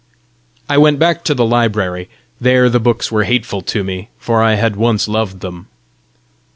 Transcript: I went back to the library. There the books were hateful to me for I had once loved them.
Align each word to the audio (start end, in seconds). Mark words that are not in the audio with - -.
I 0.67 0.79
went 0.79 0.97
back 0.97 1.23
to 1.25 1.35
the 1.35 1.45
library. 1.45 2.09
There 2.39 2.71
the 2.71 2.79
books 2.79 3.11
were 3.11 3.23
hateful 3.25 3.61
to 3.61 3.83
me 3.83 4.09
for 4.17 4.41
I 4.41 4.55
had 4.55 4.75
once 4.75 5.07
loved 5.07 5.41
them. 5.41 5.67